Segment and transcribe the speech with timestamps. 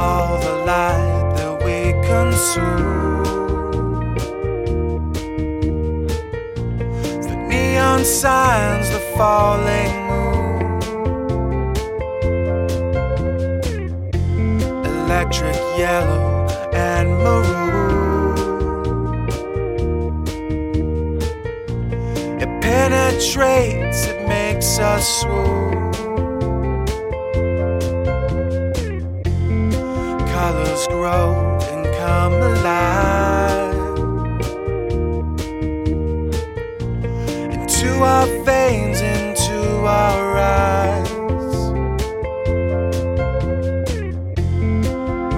[0.00, 1.78] all the light that we
[2.12, 3.22] consume.
[7.28, 10.60] The neon signs, the falling moon,
[14.94, 18.36] electric yellow and maroon.
[22.42, 25.79] It penetrates, it makes us swoon.
[30.90, 33.74] Grow and come alive
[37.54, 41.10] into our veins, into our eyes.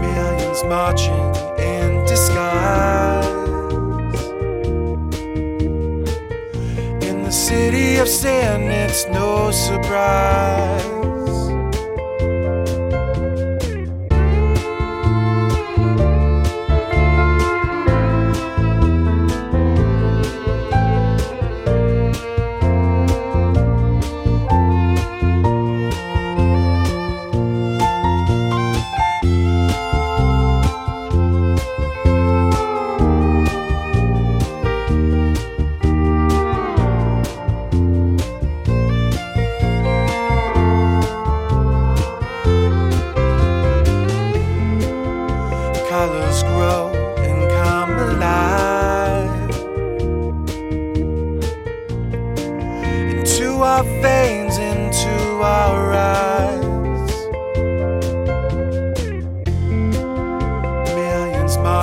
[0.01, 1.29] Millions marching
[1.59, 3.27] in disguise
[7.09, 8.63] in the city of sin.
[8.71, 11.02] It's no surprise.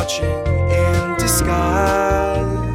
[0.10, 2.74] Marching in disguise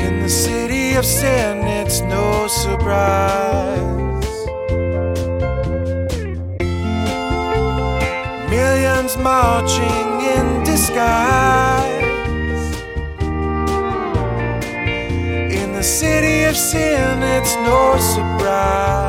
[0.00, 1.58] in the city of sin.
[1.62, 4.26] It's no surprise.
[8.50, 12.02] Millions marching in disguise.
[15.54, 19.03] In the city of sin, it's no surprise.